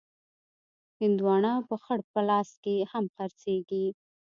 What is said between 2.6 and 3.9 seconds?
کې هم خرڅېږي.